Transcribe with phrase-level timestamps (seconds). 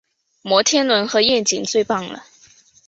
[0.41, 2.23] 摩天轮和夜景最棒了